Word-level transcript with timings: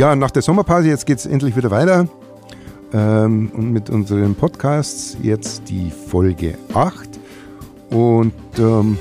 Ja, 0.00 0.16
nach 0.16 0.30
der 0.30 0.40
Sommerpause, 0.40 0.88
jetzt 0.88 1.04
geht 1.04 1.18
es 1.18 1.26
endlich 1.26 1.54
wieder 1.54 1.70
weiter. 1.70 2.08
Ähm, 2.94 3.50
und 3.54 3.70
mit 3.70 3.90
unseren 3.90 4.34
Podcasts 4.34 5.18
jetzt 5.20 5.68
die 5.68 5.90
Folge 5.90 6.56
8. 6.72 7.20
Und 7.90 8.32
ähm, 8.56 8.96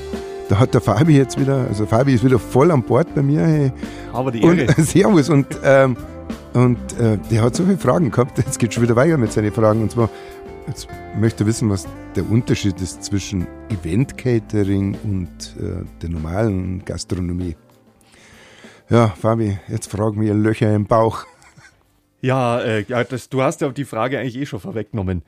da 0.50 0.60
hat 0.60 0.74
der 0.74 0.82
Fabi 0.82 1.16
jetzt 1.16 1.40
wieder, 1.40 1.68
also 1.70 1.86
Fabi 1.86 2.16
ist 2.16 2.26
wieder 2.26 2.38
voll 2.38 2.70
an 2.70 2.84
Bord 2.84 3.16
bei 3.16 3.22
mir. 3.22 3.40
Hey. 3.40 3.72
Aber 4.12 4.30
die 4.30 4.42
Ehre. 4.42 4.68
Und, 4.76 4.76
servus. 4.86 5.30
Und, 5.30 5.48
ähm, 5.64 5.96
und 6.52 7.00
äh, 7.00 7.18
der 7.32 7.44
hat 7.44 7.56
so 7.56 7.64
viele 7.64 7.78
Fragen 7.78 8.12
gehabt. 8.12 8.38
Jetzt 8.38 8.60
geht 8.60 8.74
schon 8.74 8.84
wieder 8.84 8.98
weiter 8.98 9.18
mit 9.18 9.32
seinen 9.32 9.54
Fragen. 9.54 9.82
Und 9.82 9.92
zwar, 9.94 10.10
jetzt 10.68 10.90
möchte 11.18 11.44
ich 11.44 11.48
wissen, 11.48 11.70
was 11.70 11.88
der 12.18 12.30
Unterschied 12.30 12.82
ist 12.82 13.06
zwischen 13.06 13.48
Event-Catering 13.70 14.98
und 15.06 15.56
äh, 15.62 15.86
der 16.02 16.10
normalen 16.10 16.84
Gastronomie. 16.84 17.56
Ja, 18.90 19.10
Fabi, 19.10 19.60
jetzt 19.68 19.92
fragen 19.92 20.20
wir 20.20 20.34
Löcher 20.34 20.74
im 20.74 20.86
Bauch. 20.88 21.26
Ja, 22.22 22.60
äh, 22.60 22.84
ja 22.88 23.04
das, 23.04 23.30
du 23.30 23.44
hast 23.44 23.62
ja 23.62 23.70
die 23.70 23.86
Frage 23.86 24.18
eigentlich 24.18 24.36
eh 24.36 24.48
schon 24.48 24.60
vorweggenommen. 24.60 25.22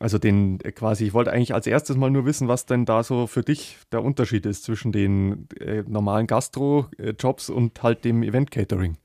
Also 0.00 0.18
den 0.18 0.58
äh, 0.60 0.72
quasi, 0.72 1.06
ich 1.06 1.14
wollte 1.14 1.30
eigentlich 1.30 1.54
als 1.54 1.68
erstes 1.68 1.96
mal 1.96 2.10
nur 2.10 2.26
wissen, 2.26 2.48
was 2.48 2.66
denn 2.66 2.84
da 2.84 3.04
so 3.04 3.28
für 3.28 3.42
dich 3.42 3.78
der 3.92 4.02
Unterschied 4.02 4.46
ist 4.46 4.64
zwischen 4.64 4.90
den 4.90 5.46
äh, 5.60 5.84
normalen 5.86 6.26
Gastro-Jobs 6.26 7.50
und 7.50 7.80
halt 7.84 8.04
dem 8.04 8.24
Event-Catering. 8.24 8.96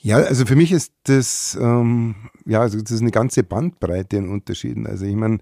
Ja, 0.00 0.16
also 0.16 0.46
für 0.46 0.56
mich 0.56 0.72
ist 0.72 0.94
das, 1.04 1.56
ähm, 1.60 2.14
ja, 2.46 2.62
also 2.62 2.80
das 2.80 2.90
ist 2.90 3.02
eine 3.02 3.10
ganze 3.10 3.42
Bandbreite 3.42 4.16
in 4.16 4.30
Unterschieden. 4.30 4.86
Also 4.86 5.04
ich 5.04 5.14
meine, 5.14 5.40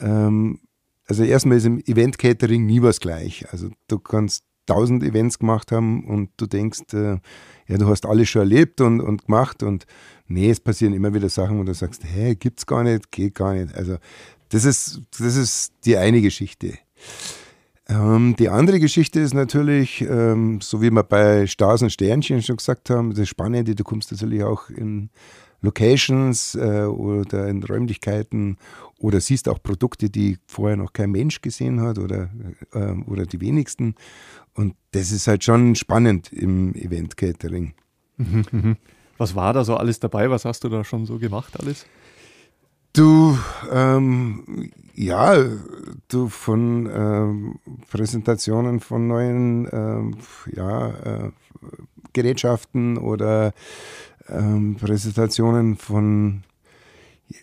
ähm, 0.00 0.58
also 1.06 1.22
erstmal 1.22 1.58
ist 1.58 1.66
im 1.66 1.78
Event-Catering 1.78 2.66
nie 2.66 2.82
was 2.82 2.98
gleich. 2.98 3.46
Also 3.52 3.70
du 3.86 4.00
kannst 4.00 4.44
tausend 4.66 5.02
Events 5.02 5.38
gemacht 5.38 5.72
haben 5.72 6.04
und 6.04 6.30
du 6.36 6.46
denkst, 6.46 6.92
äh, 6.92 7.18
ja, 7.68 7.78
du 7.78 7.88
hast 7.88 8.06
alles 8.06 8.28
schon 8.28 8.42
erlebt 8.42 8.80
und, 8.80 9.00
und 9.00 9.26
gemacht 9.26 9.62
und 9.62 9.86
nee, 10.28 10.50
es 10.50 10.60
passieren 10.60 10.94
immer 10.94 11.14
wieder 11.14 11.28
Sachen, 11.28 11.58
wo 11.58 11.64
du 11.64 11.74
sagst, 11.74 12.02
hä, 12.04 12.34
gibt's 12.34 12.66
gar 12.66 12.82
nicht, 12.82 13.10
geht 13.10 13.34
gar 13.34 13.54
nicht. 13.54 13.74
Also 13.74 13.96
das 14.50 14.64
ist, 14.64 15.00
das 15.18 15.36
ist 15.36 15.72
die 15.84 15.96
eine 15.96 16.20
Geschichte. 16.20 16.78
Ähm, 17.88 18.34
die 18.38 18.48
andere 18.48 18.80
Geschichte 18.80 19.20
ist 19.20 19.34
natürlich, 19.34 20.02
ähm, 20.02 20.60
so 20.60 20.82
wie 20.82 20.90
wir 20.90 21.04
bei 21.04 21.46
Stars 21.46 21.82
und 21.82 21.90
Sternchen 21.90 22.42
schon 22.42 22.56
gesagt 22.56 22.90
haben, 22.90 23.14
das 23.14 23.28
Spannende, 23.28 23.74
du 23.74 23.84
kommst 23.84 24.10
natürlich 24.10 24.42
auch 24.42 24.70
in 24.70 25.10
Locations 25.66 26.54
äh, 26.54 26.84
oder 26.84 27.48
in 27.48 27.62
Räumlichkeiten 27.62 28.56
oder 28.98 29.20
siehst 29.20 29.48
auch 29.48 29.62
Produkte, 29.62 30.08
die 30.08 30.38
vorher 30.46 30.76
noch 30.76 30.92
kein 30.92 31.10
Mensch 31.10 31.42
gesehen 31.42 31.80
hat 31.80 31.98
oder, 31.98 32.30
äh, 32.72 32.92
oder 33.06 33.26
die 33.26 33.40
wenigsten. 33.40 33.94
Und 34.54 34.74
das 34.92 35.12
ist 35.12 35.26
halt 35.26 35.44
schon 35.44 35.74
spannend 35.74 36.32
im 36.32 36.74
Event-Catering. 36.74 37.74
Mhm, 38.16 38.44
mhm. 38.50 38.76
Was 39.18 39.34
war 39.34 39.52
da 39.52 39.64
so 39.64 39.76
alles 39.76 40.00
dabei? 40.00 40.30
Was 40.30 40.44
hast 40.44 40.64
du 40.64 40.68
da 40.68 40.84
schon 40.84 41.04
so 41.04 41.18
gemacht 41.18 41.58
alles? 41.60 41.86
Du, 42.92 43.38
ähm, 43.70 44.70
ja, 44.94 45.36
du 46.08 46.28
von 46.28 46.88
ähm, 46.90 47.58
Präsentationen 47.90 48.80
von 48.80 49.06
neuen 49.06 49.68
ähm, 49.70 50.16
ja, 50.54 50.88
äh, 50.88 51.30
Gerätschaften 52.14 52.96
oder 52.96 53.52
ähm, 54.28 54.76
Präsentationen 54.76 55.76
von 55.76 56.42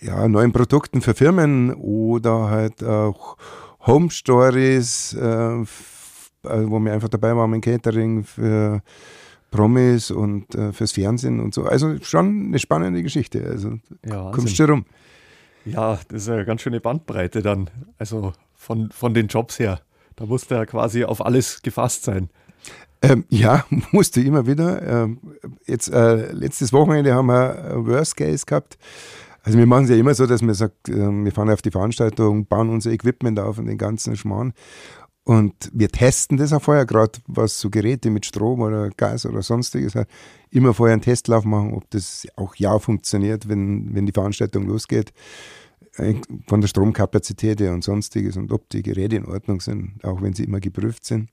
ja, 0.01 0.27
neuen 0.27 0.51
Produkten 0.51 1.01
für 1.01 1.13
Firmen 1.13 1.73
oder 1.73 2.49
halt 2.49 2.83
auch 2.83 3.37
Home 3.85 4.09
Stories, 4.09 5.13
äh, 5.13 5.65
wo 6.43 6.79
wir 6.79 6.93
einfach 6.93 7.09
dabei 7.09 7.35
waren 7.35 7.53
im 7.53 7.61
Catering 7.61 8.23
für 8.23 8.81
Promis 9.51 10.09
und 10.09 10.55
äh, 10.55 10.71
fürs 10.71 10.93
Fernsehen 10.93 11.39
und 11.39 11.53
so. 11.53 11.63
Also 11.63 11.97
schon 12.01 12.47
eine 12.47 12.59
spannende 12.59 13.03
Geschichte. 13.03 13.45
Also 13.45 13.79
ja, 14.05 14.31
kommst 14.31 14.57
du 14.57 14.65
rum. 14.65 14.85
Ja, 15.65 15.99
das 16.07 16.23
ist 16.23 16.29
eine 16.29 16.45
ganz 16.45 16.61
schöne 16.61 16.81
Bandbreite 16.81 17.41
dann. 17.41 17.69
Also 17.97 18.33
von, 18.55 18.89
von 18.91 19.13
den 19.13 19.27
Jobs 19.27 19.59
her. 19.59 19.81
Da 20.15 20.25
musste 20.25 20.55
er 20.55 20.65
quasi 20.65 21.03
auf 21.03 21.25
alles 21.25 21.61
gefasst 21.61 22.03
sein. 22.03 22.29
Ähm, 23.03 23.25
ja, 23.29 23.65
musste 23.91 24.21
immer 24.21 24.47
wieder. 24.47 24.81
Ähm, 25.03 25.19
jetzt 25.67 25.89
äh, 25.89 26.31
letztes 26.31 26.71
Wochenende 26.71 27.13
haben 27.13 27.27
wir 27.27 27.73
Worst 27.85 28.15
Case 28.15 28.45
gehabt. 28.45 28.77
Also 29.43 29.59
wir 29.59 29.65
machen 29.65 29.83
es 29.83 29.89
ja 29.89 29.97
immer 29.97 30.15
so, 30.15 30.25
dass 30.25 30.41
wir 30.41 30.53
sagt, 30.53 30.87
äh, 30.87 30.93
wir 30.93 31.31
fahren 31.33 31.49
auf 31.49 31.61
die 31.61 31.71
Veranstaltung, 31.71 32.45
bauen 32.45 32.69
unser 32.69 32.91
Equipment 32.91 33.39
auf 33.39 33.57
und 33.57 33.65
den 33.65 33.77
ganzen 33.77 34.15
Schmarrn. 34.15 34.53
Und 35.25 35.53
wir 35.73 35.89
testen 35.89 36.37
das 36.37 36.53
auch 36.53 36.61
vorher, 36.61 36.85
gerade 36.85 37.19
was 37.27 37.59
so 37.59 37.69
Geräte 37.69 38.09
mit 38.09 38.25
Strom 38.25 38.61
oder 38.61 38.89
Gas 38.89 39.25
oder 39.25 39.41
sonstiges 39.41 39.95
hat, 39.95 40.07
immer 40.49 40.73
vorher 40.73 40.93
einen 40.93 41.01
Testlauf 41.01 41.45
machen, 41.45 41.73
ob 41.73 41.89
das 41.91 42.27
auch 42.35 42.55
ja 42.55 42.77
funktioniert, 42.79 43.47
wenn, 43.47 43.93
wenn 43.93 44.05
die 44.05 44.11
Veranstaltung 44.11 44.65
losgeht, 44.65 45.13
äh, 45.97 46.15
von 46.47 46.61
der 46.61 46.69
Stromkapazität 46.69 47.59
her 47.59 47.73
und 47.73 47.83
sonstiges 47.83 48.37
und 48.37 48.51
ob 48.53 48.69
die 48.69 48.81
Geräte 48.81 49.17
in 49.17 49.25
Ordnung 49.25 49.59
sind, 49.59 50.03
auch 50.03 50.21
wenn 50.21 50.33
sie 50.33 50.45
immer 50.45 50.61
geprüft 50.61 51.05
sind. 51.05 51.29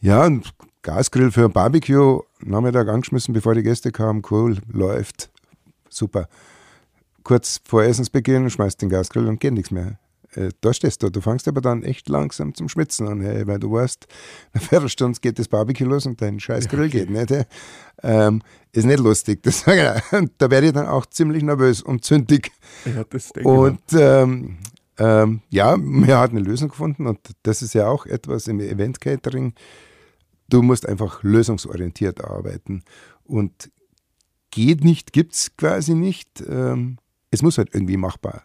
Ja, 0.00 0.24
und 0.24 0.54
Gasgrill 0.82 1.30
für 1.30 1.44
ein 1.44 1.52
Barbecue, 1.52 2.22
Nachmittag 2.40 2.88
angeschmissen, 2.88 3.34
bevor 3.34 3.54
die 3.54 3.62
Gäste 3.62 3.92
kamen, 3.92 4.22
cool, 4.30 4.58
läuft, 4.72 5.30
super. 5.90 6.28
Kurz 7.22 7.60
vor 7.64 7.82
Essensbeginn 7.82 8.48
schmeißt 8.48 8.80
den 8.80 8.88
Gasgrill 8.88 9.28
und 9.28 9.40
geht 9.40 9.52
nichts 9.52 9.70
mehr. 9.70 9.98
Äh, 10.34 10.50
da 10.60 10.72
stehst 10.72 11.02
du. 11.02 11.10
Du 11.10 11.20
fängst 11.20 11.48
aber 11.48 11.60
dann 11.60 11.82
echt 11.82 12.08
langsam 12.08 12.54
zum 12.54 12.68
Schwitzen 12.68 13.08
an, 13.08 13.20
hey, 13.20 13.46
weil 13.46 13.58
du 13.58 13.72
weißt, 13.72 14.06
eine 14.52 14.62
Viertelstunde 14.62 15.20
geht 15.20 15.38
das 15.38 15.48
Barbecue 15.48 15.84
los 15.86 16.06
und 16.06 16.22
dein 16.22 16.40
scheiß 16.40 16.68
Grill 16.68 16.88
geht 16.88 17.10
nicht. 17.10 17.32
Ähm, 18.02 18.42
ist 18.72 18.86
nicht 18.86 19.00
lustig. 19.00 19.42
Das, 19.50 19.64
da 19.64 20.50
werde 20.50 20.66
ich 20.66 20.72
dann 20.72 20.86
auch 20.86 21.06
ziemlich 21.06 21.42
nervös 21.42 21.82
und 21.82 22.04
zündig. 22.04 22.52
Ja, 22.86 23.04
das 23.04 23.30
denke 23.30 23.48
und 23.48 23.80
ähm, 23.92 24.58
ähm, 24.98 25.40
ja, 25.50 25.76
wir 25.78 26.16
haben 26.16 26.36
eine 26.36 26.46
Lösung 26.46 26.68
gefunden 26.68 27.06
und 27.06 27.18
das 27.42 27.62
ist 27.62 27.74
ja 27.74 27.88
auch 27.88 28.06
etwas 28.06 28.48
im 28.48 28.60
Event-Catering. 28.60 29.54
Du 30.50 30.62
musst 30.62 30.86
einfach 30.86 31.22
lösungsorientiert 31.22 32.22
arbeiten 32.22 32.82
und 33.24 33.70
geht 34.50 34.84
nicht, 34.84 35.12
gibt 35.12 35.34
es 35.34 35.56
quasi 35.56 35.94
nicht. 35.94 36.42
Ähm, 36.46 36.98
es 37.30 37.42
muss 37.42 37.56
halt 37.56 37.70
irgendwie 37.72 37.96
machbar 37.96 38.44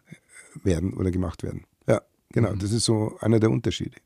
werden 0.63 0.93
oder 0.93 1.11
gemacht 1.11 1.43
werden. 1.43 1.65
Ja, 1.87 2.01
genau, 2.29 2.53
mhm. 2.53 2.59
das 2.59 2.71
ist 2.71 2.85
so 2.85 3.17
einer 3.19 3.39
der 3.39 3.49
Unterschiede. 3.49 3.97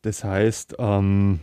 Das 0.00 0.24
heißt, 0.24 0.76
ähm, 0.78 1.40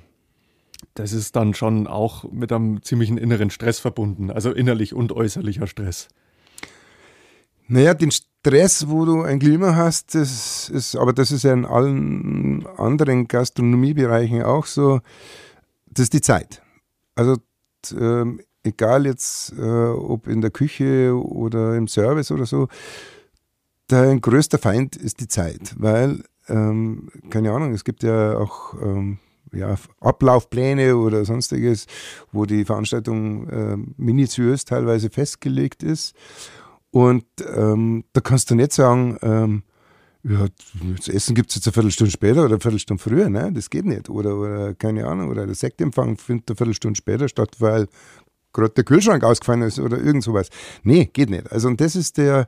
das 0.95 1.13
ist 1.13 1.35
dann 1.35 1.53
schon 1.53 1.85
auch 1.85 2.29
mit 2.31 2.51
einem 2.51 2.81
ziemlichen 2.81 3.17
inneren 3.17 3.51
Stress 3.51 3.79
verbunden, 3.79 4.31
also 4.31 4.51
innerlich 4.51 4.93
und 4.93 5.11
äußerlicher 5.11 5.67
Stress. 5.67 6.07
Naja, 7.67 7.93
den 7.93 8.11
Stress, 8.11 8.32
wo 8.89 9.05
du 9.05 9.21
ein 9.21 9.39
Klima 9.39 9.75
hast, 9.75 10.15
das 10.15 10.69
ist, 10.69 10.95
aber 10.97 11.13
das 11.13 11.31
ist 11.31 11.43
ja 11.43 11.53
in 11.53 11.65
allen 11.65 12.67
anderen 12.77 13.27
Gastronomiebereichen 13.27 14.43
auch 14.43 14.65
so, 14.65 14.99
das 15.89 16.03
ist 16.03 16.13
die 16.13 16.21
Zeit. 16.21 16.61
Also 17.15 17.37
äh, 17.97 18.25
egal 18.63 19.05
jetzt, 19.05 19.53
äh, 19.57 19.61
ob 19.61 20.27
in 20.27 20.41
der 20.41 20.51
Küche 20.51 21.15
oder 21.15 21.75
im 21.77 21.87
Service 21.87 22.31
oder 22.31 22.45
so, 22.45 22.67
dein 23.87 24.19
größter 24.19 24.57
Feind 24.57 24.95
ist 24.95 25.19
die 25.19 25.27
Zeit, 25.27 25.75
weil, 25.77 26.23
ähm, 26.49 27.09
keine 27.29 27.51
Ahnung, 27.51 27.73
es 27.73 27.83
gibt 27.83 28.03
ja 28.03 28.37
auch 28.37 28.73
ähm, 28.81 29.19
ja, 29.53 29.75
Ablaufpläne 29.99 30.97
oder 30.97 31.25
sonstiges, 31.25 31.85
wo 32.31 32.45
die 32.45 32.65
Veranstaltung 32.65 33.49
äh, 33.49 33.77
minutiös 33.97 34.65
teilweise 34.65 35.09
festgelegt 35.09 35.83
ist. 35.83 36.15
Und 36.93 37.25
ähm, 37.55 38.03
da 38.13 38.21
kannst 38.21 38.51
du 38.51 38.55
nicht 38.55 38.71
sagen, 38.71 39.17
ähm, 39.23 39.63
ja, 40.21 40.45
das 40.95 41.07
Essen 41.07 41.33
gibt 41.33 41.49
es 41.49 41.55
jetzt 41.55 41.65
eine 41.65 41.73
Viertelstunde 41.73 42.11
später 42.11 42.41
oder 42.41 42.53
eine 42.53 42.59
Viertelstunde 42.59 43.01
früher, 43.01 43.29
ne? 43.29 43.51
Das 43.51 43.71
geht 43.71 43.85
nicht. 43.85 44.11
Oder, 44.11 44.37
oder 44.37 44.75
keine 44.75 45.07
Ahnung, 45.07 45.31
oder 45.31 45.47
der 45.47 45.55
Sektempfang 45.55 46.17
findet 46.17 46.51
eine 46.51 46.55
Viertelstunde 46.55 46.95
später 46.95 47.27
statt, 47.27 47.55
weil 47.57 47.87
gerade 48.53 48.75
der 48.75 48.83
Kühlschrank 48.83 49.23
ausgefallen 49.23 49.63
ist 49.63 49.79
oder 49.79 49.97
irgend 49.97 50.23
sowas. 50.23 50.49
Nee, 50.83 51.09
geht 51.11 51.31
nicht. 51.31 51.51
Also 51.51 51.67
und 51.67 51.81
das 51.81 51.95
ist 51.95 52.19
der, 52.19 52.47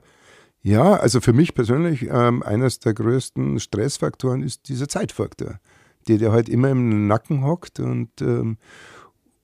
ja, 0.62 0.94
also 0.94 1.20
für 1.20 1.32
mich 1.32 1.52
persönlich 1.52 2.06
ähm, 2.08 2.44
eines 2.44 2.78
der 2.78 2.94
größten 2.94 3.58
Stressfaktoren 3.58 4.44
ist 4.44 4.68
dieser 4.68 4.86
Zeitfaktor, 4.86 5.58
der 6.06 6.18
dir 6.18 6.30
halt 6.30 6.48
immer 6.48 6.70
im 6.70 7.08
Nacken 7.08 7.42
hockt 7.42 7.80
und, 7.80 8.10
ähm, 8.20 8.58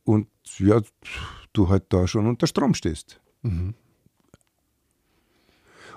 und 0.04 0.28
ja, 0.58 0.80
du 1.52 1.68
halt 1.68 1.86
da 1.88 2.06
schon 2.06 2.28
unter 2.28 2.46
Strom 2.46 2.74
stehst. 2.74 3.20
Mhm. 3.42 3.74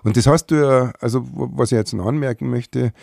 Und 0.06 0.16
das 0.18 0.28
hast 0.28 0.52
du 0.52 0.56
ja, 0.56 0.94
also 1.00 1.26
was 1.34 1.72
ich 1.72 1.78
jetzt 1.78 1.94
noch 1.94 2.06
anmerken 2.06 2.48
möchte, 2.48 2.94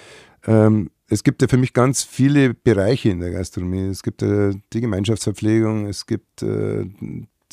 ähm, 0.47 0.91
es 1.09 1.25
gibt 1.25 1.43
ja 1.43 1.49
für 1.49 1.57
mich 1.57 1.73
ganz 1.73 2.05
viele 2.05 2.55
Bereiche 2.55 3.11
in 3.11 3.19
der 3.19 3.33
Gastronomie. 3.33 3.89
Es 3.89 4.05
gibt 4.05 4.23
äh, 4.23 4.55
die 4.73 4.81
Gemeinschaftsverpflegung, 4.81 5.87
es 5.87 6.07
gibt 6.07 6.43
äh, 6.43 6.87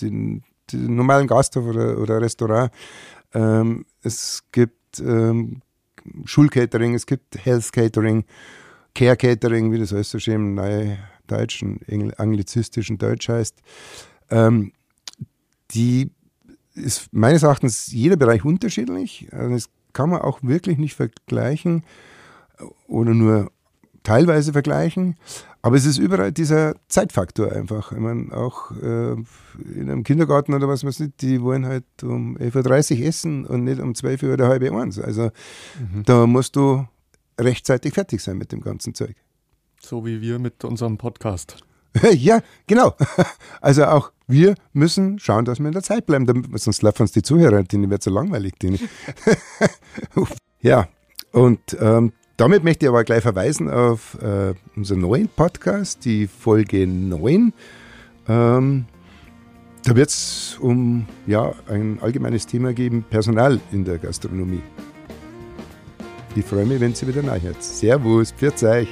den, 0.02 0.44
den, 0.72 0.96
normalen 0.96 1.26
Gasthof 1.26 1.66
oder, 1.66 1.98
oder 1.98 2.22
Restaurant, 2.22 2.72
ähm, 3.34 3.88
es 4.04 4.44
gibt 4.52 5.00
ähm, 5.00 5.64
Schulcatering, 6.26 6.94
es 6.94 7.08
gibt 7.08 7.44
Health 7.44 7.74
Catering, 7.74 8.26
Care 8.94 9.18
Catering, 9.18 9.72
wie 9.72 9.80
das 9.80 9.92
alles 9.94 10.12
so 10.12 10.20
schön 10.20 10.36
im 10.36 10.54
neuen 10.54 11.00
deutschen, 11.26 11.80
anglizistischen 12.18 13.00
Deutsch 13.00 13.28
heißt. 13.30 13.56
Ähm, 14.30 14.74
die 15.72 16.12
ist 16.80 17.10
meines 17.12 17.44
Erachtens 17.44 17.92
jeder 17.92 18.16
Bereich 18.16 18.46
unterschiedlich. 18.46 19.28
Also 19.32 19.54
das 19.54 19.70
kann 19.94 20.10
man 20.10 20.22
auch 20.22 20.40
wirklich 20.42 20.78
nicht 20.78 20.96
vergleichen 20.96 21.84
oder 22.88 23.14
nur 23.14 23.52
teilweise 24.04 24.54
vergleichen. 24.54 25.16
Aber 25.62 25.76
es 25.76 25.86
ist 25.86 25.98
überall 25.98 26.32
dieser 26.32 26.76
Zeitfaktor 26.88 27.52
einfach. 27.52 27.92
Ich 27.92 27.98
meine, 27.98 28.32
auch 28.34 28.72
äh, 28.72 29.12
in 29.12 29.90
einem 29.90 30.04
Kindergarten 30.04 30.54
oder 30.54 30.70
was 30.70 30.86
weiß 30.86 31.02
ich, 31.02 31.10
die 31.20 31.42
wollen 31.42 31.66
halt 31.66 31.84
um 32.02 32.38
11.30 32.38 33.00
Uhr 33.00 33.06
essen 33.08 33.46
und 33.46 33.66
nicht 33.66 33.82
um 33.82 33.94
12 33.94 34.24
Uhr 34.24 34.34
oder 34.34 34.48
halb 34.48 34.64
eins. 34.64 35.00
Also 35.00 35.32
mhm. 35.80 36.04
da 36.06 36.26
musst 36.28 36.56
du 36.56 36.88
rechtzeitig 37.38 37.94
fertig 37.94 38.22
sein 38.22 38.38
mit 38.38 38.52
dem 38.54 38.62
ganzen 38.62 38.94
Zeug. 38.94 39.16
So 39.82 40.06
wie 40.06 40.22
wir 40.22 40.40
mit 40.40 40.64
unserem 40.64 40.98
Podcast. 40.98 41.58
ja, 42.12 42.42
genau. 42.68 42.96
Also 43.62 43.86
auch 43.86 44.12
wir 44.30 44.56
müssen 44.74 45.20
schauen, 45.20 45.44
dass 45.44 45.60
wir 45.60 45.68
in 45.68 45.74
der 45.74 45.84
Zeit 45.84 46.06
bleiben, 46.06 46.48
sonst 46.56 46.84
laufen 46.84 47.02
uns 47.02 47.12
die 47.12 47.24
Zuhörer, 47.24 47.64
denen 47.64 47.90
wird 47.90 48.04
so 48.04 48.12
langweilig. 48.12 48.54
ja, 50.62 50.88
und 51.32 51.60
ähm, 51.80 52.14
damit 52.38 52.64
möchte 52.64 52.86
ich 52.86 52.90
aber 52.90 53.04
gleich 53.04 53.24
verweisen 53.24 53.70
auf 53.70 54.18
äh, 54.22 54.54
unseren 54.76 55.02
neuen 55.02 55.28
Podcast, 55.28 56.06
die 56.06 56.28
Folge 56.28 56.86
9. 56.86 57.54
Ähm, 58.28 58.86
da 59.84 59.96
wird 59.96 60.10
es 60.10 60.58
um 60.62 61.08
ja, 61.26 61.54
ein 61.68 61.98
allgemeines 62.02 62.46
Thema 62.46 62.74
geben, 62.74 63.04
Personal 63.10 63.60
in 63.72 63.84
der 63.84 63.98
Gastronomie. 63.98 64.62
Ich 66.36 66.46
freue 66.46 66.66
mich, 66.66 66.80
wenn 66.80 66.94
Sie 66.94 67.08
wieder 67.08 67.24
nachhört. 67.24 67.64
Servus, 67.64 68.32
pfiat 68.32 68.64
euch. 68.64 68.90